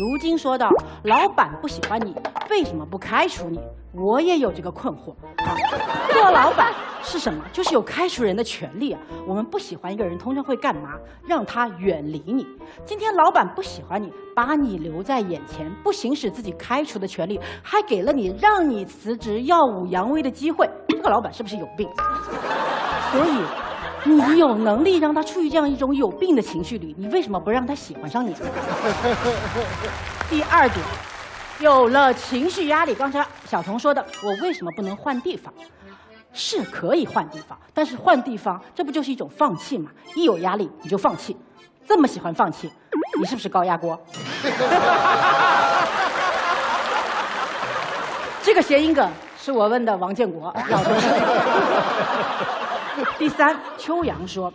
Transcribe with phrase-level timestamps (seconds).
[0.00, 0.70] 如今说到
[1.04, 2.16] 老板不喜欢你，
[2.48, 3.60] 为什么不开除你？
[3.92, 5.10] 我也有这个困惑。
[5.44, 5.54] 啊，
[6.10, 7.44] 做老板是什么？
[7.52, 9.00] 就是有开除人的权利啊。
[9.26, 10.94] 我们不喜欢一个人，通常会干嘛？
[11.28, 12.46] 让他远离你。
[12.86, 20.66] 今天老板不喜欢你，把你留在眼前，不行使自己开除的权利，还给了你让你辞职、耀武扬威的机会。
[20.88, 21.86] 这个老板是不是有病？
[23.12, 23.69] 所以。
[24.04, 28.34] 你有能力让他处于这样一种有病的情绪里，你为什么不让他喜欢上你？
[30.30, 30.84] 第二点，
[31.58, 35.52] 有了情绪压力，刚才小童说的，我为什么不能换地方？
[36.32, 39.90] 是可以换地方，但是换地方，这不就是一种放弃吗？
[40.14, 41.36] 一有压力你就放弃，
[41.86, 42.72] 这么喜欢放弃，
[43.18, 44.00] 你是不是高压锅？
[48.42, 49.06] 这个谐音梗
[49.38, 51.06] 是我问的王建国老同事。
[53.18, 54.52] 第三，秋阳说，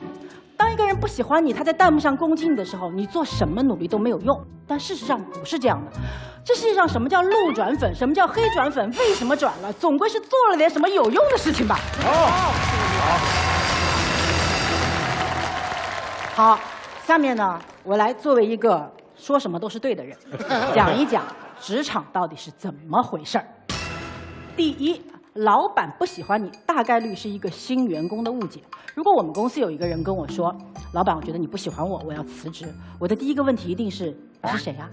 [0.58, 4.40] 当一个人不喜欢你，他在弹幕上攻击你的时候，你做什么努力都没有用。
[4.68, 5.92] 但事实上不是这样的，
[6.44, 9.72] 这世界上什么叫路转粉，什么叫黑转粉，为什么转了？
[9.74, 11.80] 总归是做了点什么有用的事情吧。
[16.36, 16.60] 好，好，
[17.06, 20.18] 下面呢，我来作为一个说什么都是对的人，
[20.74, 21.24] 讲一讲
[21.62, 23.46] 职场到底是怎么回事儿。
[24.56, 25.02] 第一。
[25.36, 28.62] 老板不喜欢你，大概率是一个新员工的误解。
[28.94, 30.56] 如果我们公司有一个人跟我说
[30.96, 32.66] ：“老板，我觉得你不喜欢我，我要辞职。”
[32.98, 34.90] 我的第一个问题一定是：“你是谁呀？”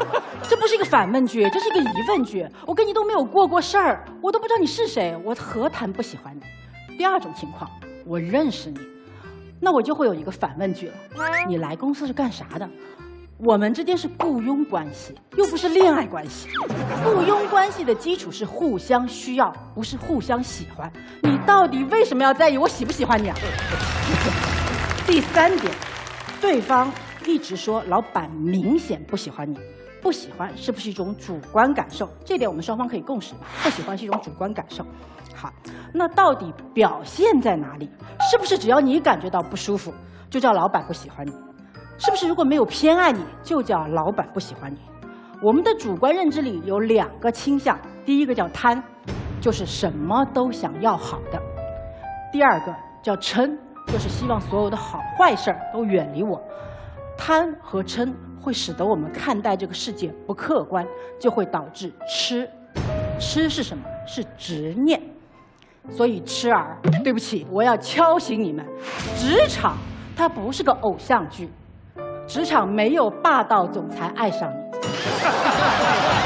[0.48, 2.48] 这不是一个反问句，这是一个疑问句。
[2.66, 6.96] 我跟你都没有过过事儿，我都不知道你是谁，我何谈不喜欢你？
[6.96, 7.70] 第二种情况，
[8.06, 8.80] 我认识你，
[9.60, 10.94] 那我就会有一个反问句了：
[11.46, 12.66] 你来公司是干啥的？
[13.38, 16.48] 我们之间是雇佣关系，又不是恋爱关系。
[17.04, 20.90] 雇佣关系的基础是互相需要，不是互相喜欢。
[21.22, 23.36] 你到底为什么要在意我喜不喜欢你啊？
[25.06, 25.70] 第三点，
[26.40, 26.90] 对方
[27.26, 29.58] 一直说老板明显不喜欢你，
[30.00, 32.08] 不喜欢是不是一种主观感受？
[32.24, 33.40] 这点我们双方可以共识吧。
[33.62, 34.82] 不喜欢是一种主观感受。
[35.34, 35.52] 好，
[35.92, 37.90] 那到底表现在哪里？
[38.30, 39.92] 是不是只要你感觉到不舒服，
[40.30, 41.32] 就叫老板不喜欢你？
[41.98, 44.78] 是不是如果没有偏爱你，就叫老板不喜欢你？
[45.42, 48.82] 我们的主观认知里有两个倾向，第一个叫贪，
[49.40, 51.38] 就是什么都想要好的；
[52.32, 56.40] 第二个叫嗔，就是希望所有的好坏事儿都远离我。
[57.16, 60.86] 贪和嗔会使得我们看待这个世界不客观，
[61.18, 62.48] 就会导致痴。
[63.18, 63.82] 痴是什么？
[64.06, 65.00] 是执念。
[65.88, 68.66] 所以痴儿，对不起，我要敲醒你们，
[69.16, 69.76] 职场
[70.14, 71.48] 它不是个偶像剧。
[72.26, 74.66] 职场没有霸道总裁爱上你。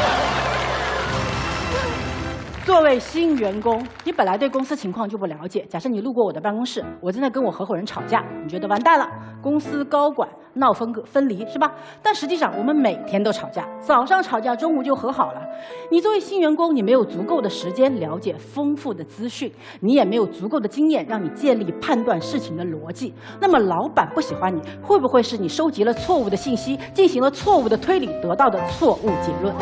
[2.70, 5.66] 作为新员工，你本来对公司情况就不了解。
[5.68, 9.04] 假设你路过我的办公室，我正在跟我合伙人吵架，你觉得完蛋了，
[9.42, 11.72] 公司高管闹分割分离是吧？
[12.00, 15.42] 但实际上我们每天都吵架，早上吵架，中午就和好了。
[15.90, 23.12] 你作为新员工，你没有足够的时间了解丰富的资讯，你也没有足够的经验让你建立判断事情的逻辑。
[23.40, 29.52] 那么老板不喜欢你，会不会是你收集了错误的信息，进行了错误的推理，得到的错误结论？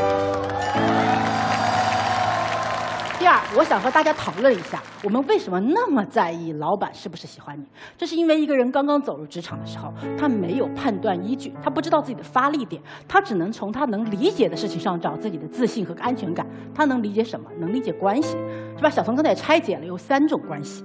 [3.18, 7.64] 第二，我想和大家讨论一下，我们为什么那么在意老板是不是喜欢你？
[7.96, 16.46] 这是因为一个人刚刚走入职场的时候，他没有判断依据，他不知道自己的发力点，他只能从他能理解的事情上找自己的自信和安全感。
[16.72, 17.50] 他能理解什么？
[17.58, 18.36] 能理解关系，
[18.76, 18.88] 是吧？
[18.88, 20.84] 小冯刚才也拆解了有三种关系，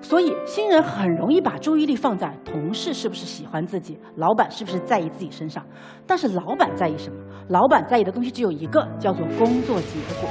[0.00, 5.62] 所以新人很容易把注意力放在同事是不是喜欢自己，老板是不是在意自己身上。
[6.06, 7.18] 但是老板在意什么？
[7.50, 10.30] 老板在意的东西只有一个，叫做工作结果。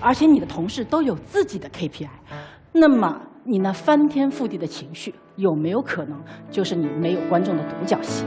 [0.00, 2.08] 而且你的同事都有自己的 KPI，
[2.72, 6.18] 那么你那翻天覆地的情绪有没有可能
[6.50, 8.24] 就是你没有观众的独角戏？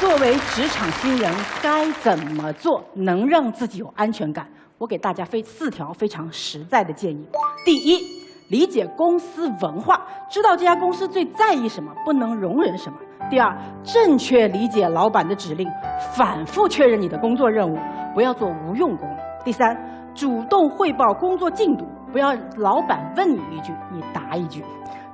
[0.00, 4.48] 作为职场新人，该怎么做能让自己有安全感？
[4.78, 7.28] 我给大家非四条非常实在的建议：
[7.64, 8.00] 第一，
[8.48, 15.68] 理解公司文化，知道这家公司最在意什么，不能容忍什么；第二，正确理解老板的指令，
[16.16, 17.78] 反复确认你的工作任务。
[18.14, 19.08] 不要做无用功。
[19.44, 19.76] 第三，
[20.14, 24.64] 主动汇报工作进度，不要老板问你一句你答一句。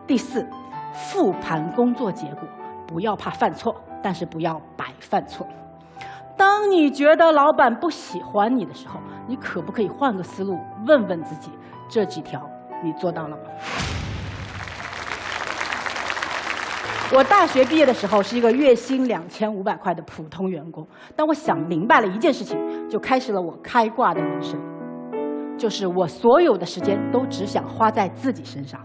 [0.07, 0.47] 第四，
[0.93, 2.43] 复盘工作结果，
[2.87, 5.47] 不要怕犯错，但是不要白犯错。
[6.37, 11.51] 当你觉得老板不喜欢你的时候，你可不可以换个思路，问问自己
[11.89, 12.41] 这几条
[12.83, 13.43] 你做到了吗？
[17.15, 22.59] 我大学毕业的时候是一个月薪两千五百块的普通员工，当我想明白了一件事情，
[22.89, 24.61] 就开始了我开挂的人生。
[25.57, 28.79] 就是我所有的时间都只想花在自己身上。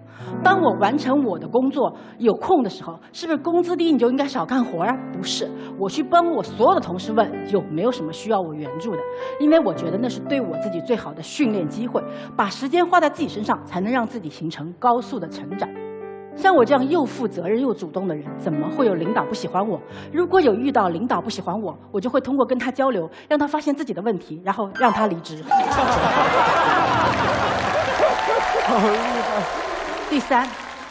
[0.44, 4.96] 当我完成我的工作有空的时候，是不是工资低你就应该少干活啊？
[5.12, 9.00] 不是，我去帮我所有的同事问有没有什么需要我援助的，
[9.40, 12.02] 因为我觉得那是对我自己最好的训练机会。
[12.38, 15.68] 把时间花在自己身上，才能让自己形成高速的成长。
[16.36, 19.80] 像我这样又负责任又主动的人，怎么会有领导不喜欢我？
[20.12, 25.44] 如果有遇到领导不喜欢我，我就会通过跟他交流，让他发现自己的问题，然后让他离职。
[30.10, 30.48] 第三，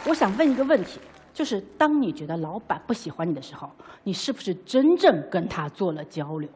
[0.07, 0.99] 我想问一个问题，
[1.33, 3.69] 就是当你觉得老板不喜欢你的时候，
[4.03, 6.49] 你是不是真正跟他做了交流？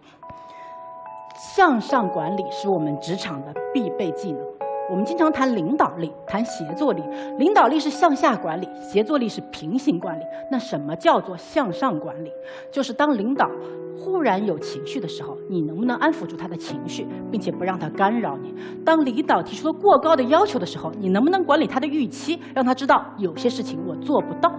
[1.56, 4.55] 向上管理是我们职场的必备技能。
[4.90, 7.02] 我们经常谈领导力，谈协作力。
[7.40, 10.24] 领导力是向下管理，协作力是平行管理。
[10.52, 12.32] 那什么叫做向上管理？
[12.72, 13.50] 就是当领导
[13.98, 18.54] 忽然有情绪的时候，你能不能安抚住他的情绪，并且不让他干扰你？
[18.86, 24.52] 当领导提出了过高的要求的时候，你能不能管理他的预期，让他知道有些事情我做不到？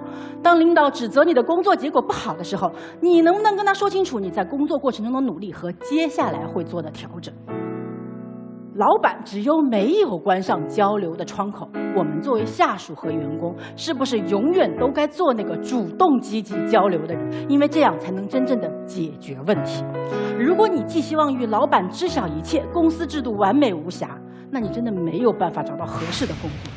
[0.43, 7.33] 当领导指责你的工作结果不好的时候，你能不能跟他说清楚你在工作过程中的努力和接下来会做的调整？
[8.77, 17.51] 老板只有没有关上交流的窗口，我们作为下属和员工，是不是永远都该做那个主动积极交流的人？
[17.51, 19.83] 因为这样才能真正的解决问题。
[20.39, 24.11] 如果你寄希望于老板知晓一切，公司制度完美无瑕，
[24.51, 26.71] 那你真的没有办法找到合适的工作。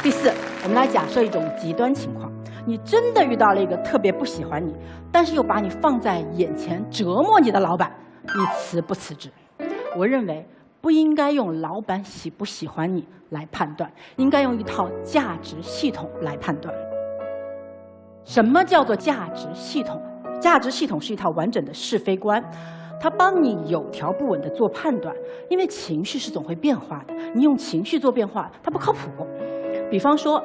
[0.00, 0.30] 第四，
[0.62, 2.30] 我们来假设一种极端情况。
[2.64, 4.72] 你真的遇到了一个特别不喜欢你，
[5.10, 7.90] 但是又把你放在眼前折磨你的老板。
[8.22, 9.30] 你辞不辞职？
[9.96, 10.46] 我认为
[10.80, 16.74] 不应该用老板喜不喜欢你来判断，应该用一套价值系统来判断。
[18.24, 20.00] 什么叫做价值系统？
[20.40, 22.42] 价值系统是一套完整的是非观，
[23.00, 25.14] 它帮你有条不紊地做判断。
[25.48, 29.26] 因为情绪是总会变化的，你用情绪做变化，它不靠谱。
[29.90, 30.42] 比方说。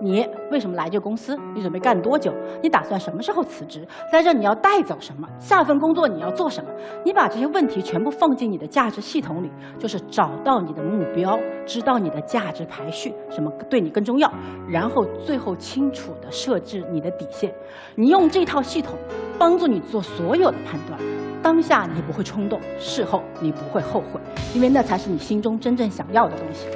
[0.00, 1.36] 你为什么来这个公司？
[1.54, 2.32] 你准备干多久？
[2.62, 3.86] 你打算什么时候辞职？
[4.12, 5.28] 在这你要带走什么？
[5.38, 6.70] 下份工作你要做什么？
[7.04, 14.32] 你把这些问题全部放进你的价值系统里，就是找到你的目标，知道你的价值排序，什么对你更重要，
[14.68, 17.52] 然后最后清楚的设置你的底线。
[17.94, 18.96] 你用这套系统
[19.38, 20.98] 帮助你做所有的判断，
[21.42, 24.20] 当下你不会冲动，事后你不会后悔，
[24.54, 26.68] 因为那才是你心中真正想要的东西。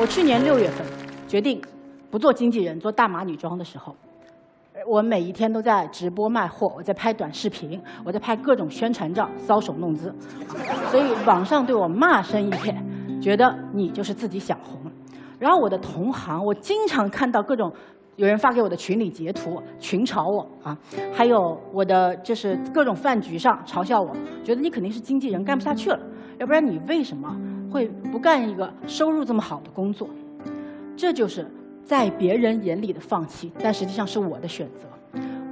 [0.00, 0.86] 我去年六月份
[1.28, 1.60] 决定
[2.10, 3.94] 不做经纪人，做大码女装的时候，
[4.88, 10.10] 我每一天都在直播卖货，我在拍短视频，我在拍各种宣传照，搔首弄姿，
[10.90, 12.82] 所以网上对我骂声一片，
[13.20, 14.90] 觉得你就是自己想红。
[15.38, 17.70] 然后我的同行，我经常看到各种
[18.16, 20.74] 有人发给我的群里截图，群嘲我啊，
[21.12, 26.00] 还有我的就是各种饭局上嘲笑我，觉得你肯定是经纪人干不下去了，
[26.38, 27.36] 要不然你为什么？
[27.70, 30.08] 会不干一个收入这么好的工作，
[30.96, 31.46] 这就是
[31.84, 34.88] 在别人眼里的放弃，但实际上是我的选择。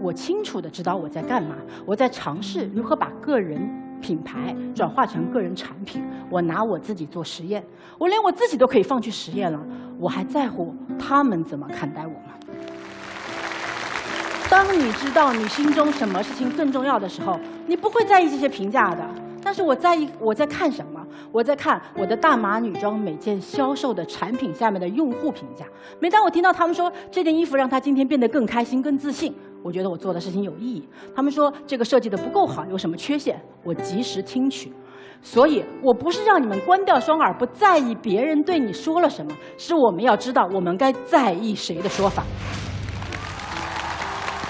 [0.00, 1.56] 我清楚的知道我在干嘛，
[1.87, 3.61] 我在尝试如何把个人
[4.00, 6.05] 品牌转化成个人产品。
[6.31, 7.65] 我拿我自己做实验，
[7.99, 9.61] 我连我自己都可以放弃实验了，
[9.99, 12.35] 我还在乎他们怎么看待我吗？
[14.50, 19.05] 当你知道你心中什么事情更重要的时候，你不会在意这些评价的。
[19.43, 21.05] 但是我在意我在看什么？
[21.32, 25.64] 我在看我的大码女装每件销售的产品下面的用户评价。
[26.00, 30.89] 每当我听到他们说这件衣服让他今天变得更开心、更自信，我觉得我做的事情有意义。
[31.15, 34.72] 他们说这个设计的不够好，有什么缺陷，我及时听取。
[35.20, 42.22] 所以我不是让你们关掉双耳，不在意别人对你说了什么，是我们要知道我们该在意谁的说法。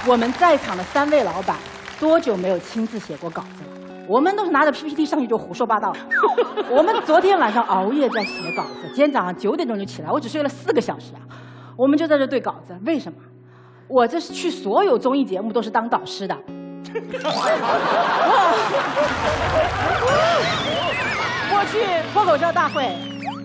[0.06, 1.56] 我们在场的三位老板，
[1.98, 3.77] 多久没有亲自写过稿子了？
[4.08, 5.94] 我们都是拿着 PPT 上去就胡说八道。
[6.70, 11.20] 我们昨天晚上熬夜在写稿子，今天早上九点钟就起来，我只睡了四个小时啊。
[11.76, 13.18] 我们就在这对稿子，为什么？
[13.86, 16.36] 我这是去所有综艺节目都是当导师的。
[21.50, 21.78] 我去
[22.14, 22.96] 脱口秀大会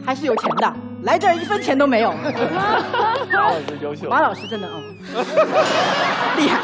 [0.06, 2.14] 还是有钱的，来这儿一分钱都没有。
[2.14, 2.80] 马
[3.32, 4.10] 老师优秀。
[4.10, 4.82] 马老师真的哦，
[6.40, 6.62] 厉害。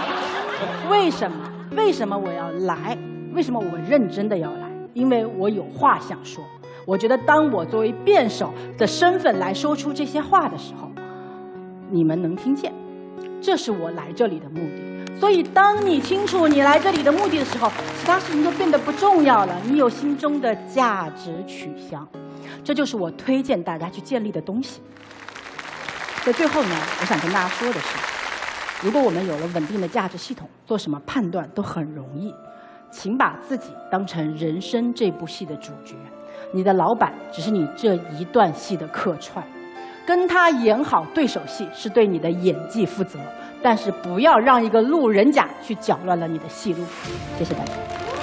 [0.89, 1.38] 为什么？
[1.75, 2.98] 为什么我要来？
[3.34, 4.70] 为什么我认真的要来？
[4.94, 6.44] 因为我有话想说。
[6.86, 10.90] 我觉得，当我作为辩手的身份来说出这些话的时候，
[11.92, 12.74] 你们能听见，
[13.40, 15.16] 这是我来这里的目的。
[15.20, 19.56] 所以，当你清楚你来这里的目的的时候，其他事情都变得不重要了。
[19.66, 22.08] 你有心中的价值取向，
[22.64, 24.82] 这就是我推荐大家去建立的东西。
[26.24, 27.98] 在最后呢，我想跟大家说的是，
[28.82, 32.34] 如果我们有了稳定的价值系统，做什么判断都很容易。
[32.91, 35.96] 请把自己当成人生这部戏的主角，
[36.51, 39.43] 你的老板只是你这一段戏的客串，
[40.05, 43.19] 跟他演好对手戏是对你的演技负责，
[43.62, 46.84] 但是不要让一个路人甲去搅乱了你的戏路。
[47.38, 48.19] 谢谢大家。